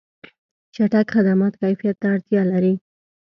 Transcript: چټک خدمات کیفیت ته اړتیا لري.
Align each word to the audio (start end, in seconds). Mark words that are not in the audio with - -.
چټک 0.73 1.05
خدمات 1.15 1.53
کیفیت 1.61 1.95
ته 2.01 2.07
اړتیا 2.13 2.41
لري. 2.51 2.73